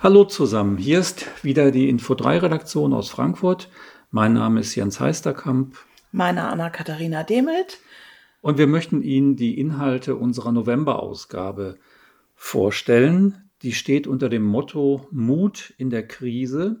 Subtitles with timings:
[0.00, 3.68] Hallo zusammen, hier ist wieder die Info3-Redaktion aus Frankfurt.
[4.12, 5.76] Mein Name ist Jens Heisterkamp.
[6.12, 7.80] Meine Anna-Katharina Demelt.
[8.40, 11.78] Und wir möchten Ihnen die Inhalte unserer November-Ausgabe
[12.36, 13.50] vorstellen.
[13.62, 16.76] Die steht unter dem Motto Mut in der Krise.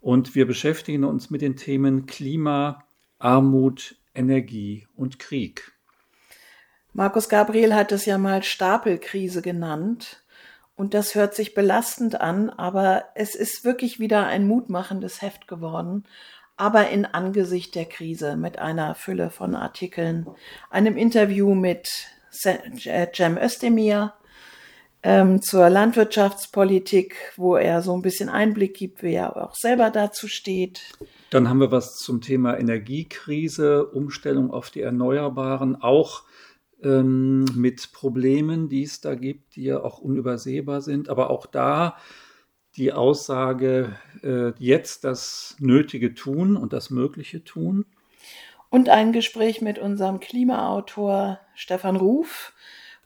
[0.00, 2.82] Und wir beschäftigen uns mit den Themen Klima,
[3.20, 5.70] Armut, Energie und Krieg.
[6.92, 10.21] Markus Gabriel hat es ja mal Stapelkrise genannt.
[10.74, 16.04] Und das hört sich belastend an, aber es ist wirklich wieder ein mutmachendes Heft geworden.
[16.56, 20.26] Aber in Angesicht der Krise mit einer Fülle von Artikeln,
[20.70, 21.88] einem Interview mit
[22.30, 24.14] Cem Özdemir
[25.02, 30.28] ähm, zur Landwirtschaftspolitik, wo er so ein bisschen Einblick gibt, wie er auch selber dazu
[30.28, 30.80] steht.
[31.30, 36.22] Dann haben wir was zum Thema Energiekrise, Umstellung auf die Erneuerbaren, auch
[36.82, 41.08] ähm, mit Problemen, die es da gibt, die ja auch unübersehbar sind.
[41.08, 41.96] Aber auch da
[42.76, 47.84] die Aussage, äh, jetzt das Nötige tun und das Mögliche tun.
[48.70, 52.54] Und ein Gespräch mit unserem Klimaautor Stefan Ruf,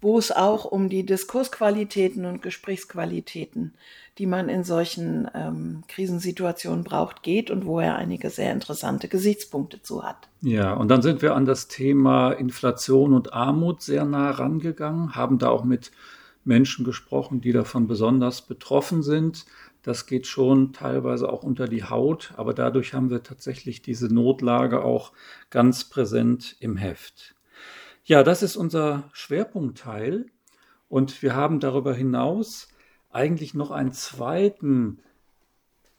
[0.00, 3.75] wo es auch um die Diskursqualitäten und Gesprächsqualitäten,
[4.19, 9.83] die man in solchen ähm, Krisensituationen braucht, geht und wo er einige sehr interessante Gesichtspunkte
[9.83, 10.28] zu hat.
[10.42, 15.38] Ja, und dann sind wir an das Thema Inflation und Armut sehr nah rangegangen, haben
[15.38, 15.92] da auch mit
[16.44, 19.47] Menschen gesprochen, die davon besonders betroffen sind.
[19.83, 24.83] Das geht schon teilweise auch unter die Haut, aber dadurch haben wir tatsächlich diese Notlage
[24.83, 25.12] auch
[25.50, 27.34] ganz präsent im Heft.
[28.08, 30.26] Ja, das ist unser Schwerpunktteil.
[30.88, 32.68] Und wir haben darüber hinaus
[33.10, 35.00] eigentlich noch einen zweiten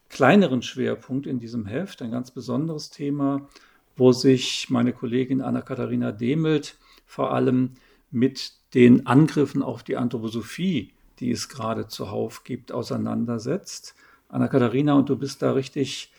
[0.08, 3.50] kleineren Schwerpunkt in diesem Heft, ein ganz besonderes Thema,
[3.98, 7.74] wo sich meine Kollegin Anna-Katharina Demelt vor allem
[8.10, 13.96] mit den Angriffen auf die Anthroposophie, die es gerade zuhauf gibt, auseinandersetzt.
[14.30, 16.14] Anna-Katharina, und du bist da richtig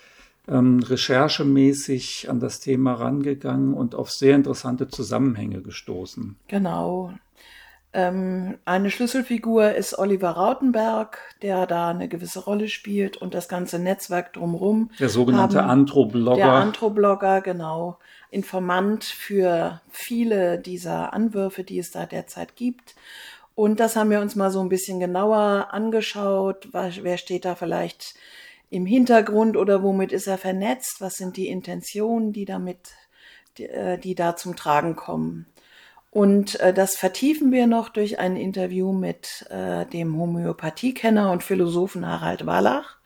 [0.49, 6.37] ähm, recherchemäßig an das Thema rangegangen und auf sehr interessante Zusammenhänge gestoßen.
[6.49, 7.13] Genau.
[7.93, 13.79] Ähm, eine Schlüsselfigur ist Oliver Rautenberg, der da eine gewisse Rolle spielt und das ganze
[13.79, 14.91] Netzwerk drumherum.
[15.01, 16.37] Der sogenannte Anthroblogger.
[16.37, 17.99] Der Anthroblogger, genau.
[18.31, 22.95] Informant für viele dieser Anwürfe, die es da derzeit gibt.
[23.55, 26.69] Und das haben wir uns mal so ein bisschen genauer angeschaut.
[26.73, 28.15] Wer steht da vielleicht
[28.71, 30.97] im Hintergrund oder womit ist er vernetzt?
[31.01, 32.91] Was sind die Intentionen, die damit,
[33.57, 35.47] die, äh, die da zum Tragen kommen?
[36.11, 42.07] Und äh, das vertiefen wir noch durch ein Interview mit äh, dem Homöopathiekenner und Philosophen
[42.07, 42.97] Harald Wallach,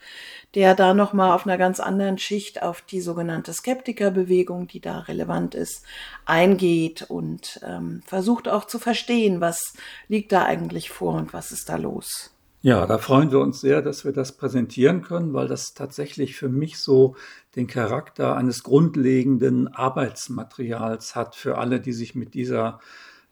[0.55, 5.55] der da nochmal auf einer ganz anderen Schicht auf die sogenannte Skeptikerbewegung, die da relevant
[5.55, 5.83] ist,
[6.27, 9.75] eingeht und ähm, versucht auch zu verstehen, was
[10.09, 12.32] liegt da eigentlich vor und was ist da los.
[12.65, 16.49] Ja, da freuen wir uns sehr, dass wir das präsentieren können, weil das tatsächlich für
[16.49, 17.17] mich so
[17.57, 22.79] den Charakter eines grundlegenden Arbeitsmaterials hat für alle, die sich mit dieser,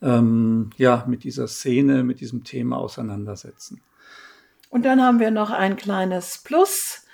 [0.02, 3.80] ähm, ja, mit dieser Szene, mit diesem Thema auseinandersetzen.
[4.69, 7.06] Und dann haben wir noch ein kleines Plus,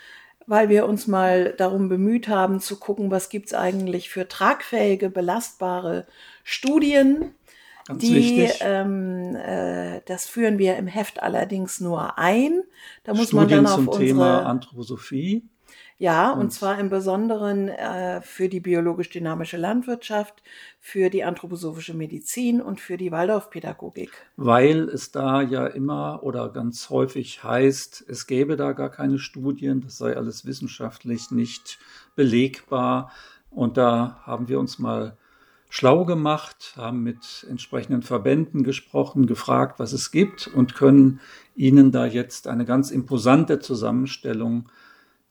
[0.46, 6.06] weil wir uns mal darum bemüht haben zu gucken, was gibt's eigentlich für tragfähige, belastbare
[6.44, 7.34] Studien
[7.86, 12.62] Ganz die, ähm, äh, das führen wir im Heft allerdings nur ein.
[13.04, 15.48] Da muss Studien man dann auf zum unsere, Thema Anthroposophie.
[15.98, 20.42] Ja, und, und zwar im Besonderen äh, für die biologisch-dynamische Landwirtschaft,
[20.78, 24.10] für die anthroposophische Medizin und für die Waldorfpädagogik.
[24.36, 29.80] Weil es da ja immer oder ganz häufig heißt, es gäbe da gar keine Studien,
[29.80, 31.78] das sei alles wissenschaftlich nicht
[32.14, 33.10] belegbar.
[33.48, 35.16] Und da haben wir uns mal
[35.68, 41.20] schlau gemacht, haben mit entsprechenden Verbänden gesprochen, gefragt, was es gibt und können
[41.54, 44.68] Ihnen da jetzt eine ganz imposante Zusammenstellung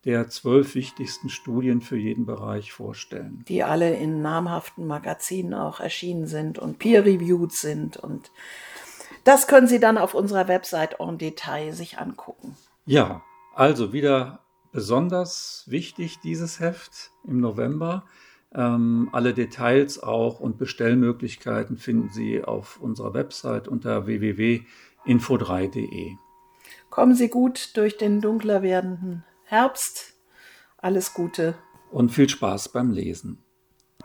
[0.06, 3.44] der zwölf wichtigsten Studien für jeden Bereich vorstellen.
[3.48, 7.98] Die alle in namhaften Magazinen auch erschienen sind und peer-reviewed sind.
[7.98, 8.32] Und
[9.24, 12.56] das können Sie dann auf unserer Website en Detail sich angucken.
[12.86, 13.24] Ja,
[13.56, 18.04] also wieder besonders wichtig dieses Heft im November.
[18.56, 26.14] Ähm, alle Details auch und Bestellmöglichkeiten finden Sie auf unserer Website unter www.info3.de.
[26.90, 30.14] Kommen Sie gut durch den dunkler werdenden Herbst.
[30.78, 31.56] Alles Gute.
[31.92, 33.40] Und viel Spaß beim Lesen.